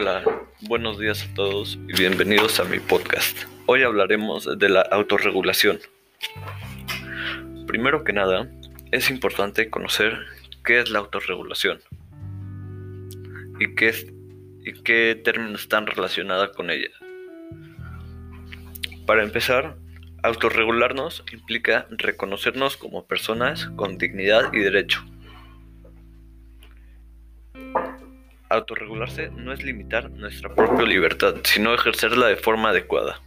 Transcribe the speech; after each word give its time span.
Hola, 0.00 0.22
buenos 0.60 1.00
días 1.00 1.24
a 1.24 1.34
todos 1.34 1.76
y 1.88 1.92
bienvenidos 1.92 2.60
a 2.60 2.64
mi 2.64 2.78
podcast. 2.78 3.36
Hoy 3.66 3.82
hablaremos 3.82 4.48
de 4.56 4.68
la 4.68 4.82
autorregulación. 4.82 5.80
Primero 7.66 8.04
que 8.04 8.12
nada, 8.12 8.48
es 8.92 9.10
importante 9.10 9.70
conocer 9.70 10.16
qué 10.64 10.78
es 10.78 10.90
la 10.90 11.00
autorregulación 11.00 11.80
y 13.58 13.74
qué, 13.74 13.92
y 14.64 14.72
qué 14.84 15.20
términos 15.24 15.62
están 15.62 15.88
relacionados 15.88 16.50
con 16.56 16.70
ella. 16.70 16.90
Para 19.04 19.24
empezar, 19.24 19.78
autorregularnos 20.22 21.24
implica 21.32 21.88
reconocernos 21.90 22.76
como 22.76 23.08
personas 23.08 23.66
con 23.74 23.98
dignidad 23.98 24.52
y 24.52 24.60
derecho 24.60 25.04
Autorregularse 28.50 29.30
no 29.30 29.52
es 29.52 29.62
limitar 29.62 30.10
nuestra 30.10 30.54
propia 30.54 30.86
libertad, 30.86 31.36
sino 31.44 31.74
ejercerla 31.74 32.28
de 32.28 32.36
forma 32.36 32.70
adecuada. 32.70 33.20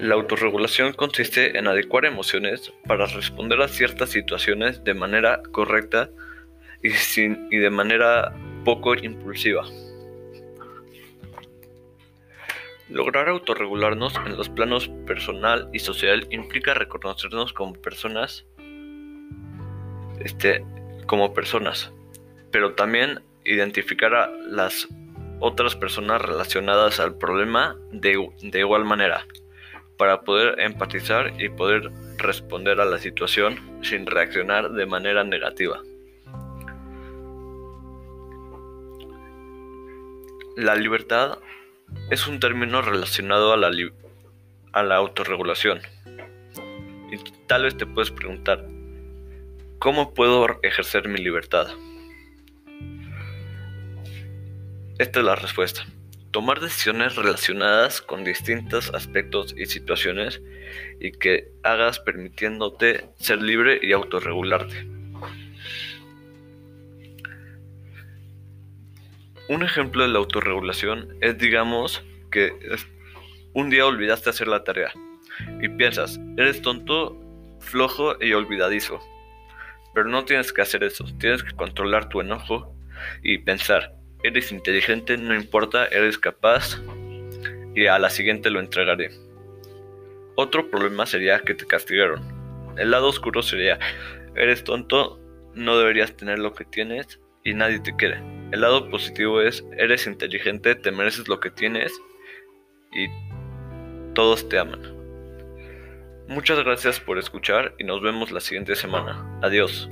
La 0.00 0.16
autorregulación 0.16 0.94
consiste 0.94 1.56
en 1.56 1.68
adecuar 1.68 2.06
emociones 2.06 2.72
para 2.88 3.06
responder 3.06 3.62
a 3.62 3.68
ciertas 3.68 4.10
situaciones 4.10 4.82
de 4.82 4.94
manera 4.94 5.40
correcta 5.52 6.10
y, 6.82 6.90
sin, 6.90 7.46
y 7.52 7.58
de 7.58 7.70
manera 7.70 8.34
poco 8.64 8.96
impulsiva. 8.96 9.64
Lograr 12.88 13.28
autorregularnos 13.28 14.16
en 14.26 14.36
los 14.36 14.48
planos 14.48 14.88
personal 15.06 15.68
y 15.72 15.78
social 15.78 16.26
implica 16.30 16.74
reconocernos 16.74 17.52
como 17.52 17.74
personas 17.74 18.44
este, 20.24 20.64
como 21.12 21.34
personas, 21.34 21.92
pero 22.50 22.72
también 22.72 23.20
identificar 23.44 24.14
a 24.14 24.30
las 24.48 24.88
otras 25.40 25.76
personas 25.76 26.22
relacionadas 26.22 27.00
al 27.00 27.18
problema 27.18 27.76
de, 27.90 28.30
de 28.40 28.58
igual 28.60 28.86
manera, 28.86 29.26
para 29.98 30.22
poder 30.22 30.58
empatizar 30.58 31.34
y 31.38 31.50
poder 31.50 31.90
responder 32.16 32.80
a 32.80 32.86
la 32.86 32.96
situación 32.96 33.60
sin 33.82 34.06
reaccionar 34.06 34.70
de 34.70 34.86
manera 34.86 35.22
negativa. 35.22 35.82
La 40.56 40.74
libertad 40.76 41.40
es 42.10 42.26
un 42.26 42.40
término 42.40 42.80
relacionado 42.80 43.52
a 43.52 43.58
la, 43.58 43.70
a 44.72 44.82
la 44.82 44.96
autorregulación. 44.96 45.82
Y 47.10 47.18
tal 47.46 47.64
vez 47.64 47.76
te 47.76 47.84
puedes 47.84 48.10
preguntar, 48.10 48.66
¿Cómo 49.82 50.14
puedo 50.14 50.60
ejercer 50.62 51.08
mi 51.08 51.18
libertad? 51.18 51.66
Esta 55.00 55.18
es 55.18 55.26
la 55.26 55.34
respuesta. 55.34 55.84
Tomar 56.30 56.60
decisiones 56.60 57.16
relacionadas 57.16 58.00
con 58.00 58.22
distintos 58.22 58.94
aspectos 58.94 59.52
y 59.58 59.66
situaciones 59.66 60.40
y 61.00 61.10
que 61.10 61.48
hagas 61.64 61.98
permitiéndote 61.98 63.08
ser 63.18 63.42
libre 63.42 63.80
y 63.82 63.90
autorregularte. 63.90 64.86
Un 69.48 69.64
ejemplo 69.64 70.04
de 70.04 70.10
la 70.10 70.20
autorregulación 70.20 71.16
es, 71.20 71.38
digamos, 71.38 72.04
que 72.30 72.52
un 73.52 73.68
día 73.68 73.84
olvidaste 73.84 74.30
hacer 74.30 74.46
la 74.46 74.62
tarea 74.62 74.92
y 75.60 75.68
piensas, 75.70 76.20
eres 76.36 76.62
tonto, 76.62 77.20
flojo 77.58 78.14
y 78.22 78.32
olvidadizo. 78.32 79.00
Pero 79.94 80.08
no 80.08 80.24
tienes 80.24 80.52
que 80.52 80.62
hacer 80.62 80.84
eso, 80.84 81.04
tienes 81.18 81.42
que 81.42 81.54
controlar 81.54 82.08
tu 82.08 82.20
enojo 82.20 82.74
y 83.22 83.38
pensar, 83.38 83.94
eres 84.22 84.52
inteligente, 84.52 85.16
no 85.16 85.34
importa, 85.34 85.86
eres 85.86 86.18
capaz 86.18 86.80
y 87.74 87.86
a 87.86 87.98
la 87.98 88.10
siguiente 88.10 88.50
lo 88.50 88.60
entregaré. 88.60 89.10
Otro 90.34 90.70
problema 90.70 91.04
sería 91.06 91.40
que 91.40 91.54
te 91.54 91.66
castigaron. 91.66 92.22
El 92.78 92.90
lado 92.90 93.08
oscuro 93.08 93.42
sería, 93.42 93.78
eres 94.34 94.64
tonto, 94.64 95.20
no 95.54 95.78
deberías 95.78 96.16
tener 96.16 96.38
lo 96.38 96.54
que 96.54 96.64
tienes 96.64 97.20
y 97.44 97.54
nadie 97.54 97.80
te 97.80 97.94
quiere. 97.96 98.22
El 98.50 98.62
lado 98.62 98.88
positivo 98.88 99.40
es, 99.42 99.64
eres 99.76 100.06
inteligente, 100.06 100.74
te 100.74 100.90
mereces 100.90 101.28
lo 101.28 101.40
que 101.40 101.50
tienes 101.50 101.92
y 102.92 103.08
todos 104.14 104.48
te 104.48 104.58
aman. 104.58 105.01
Muchas 106.32 106.58
gracias 106.60 106.98
por 106.98 107.18
escuchar 107.18 107.74
y 107.78 107.84
nos 107.84 108.00
vemos 108.00 108.32
la 108.32 108.40
siguiente 108.40 108.74
semana. 108.74 109.22
Adiós. 109.42 109.90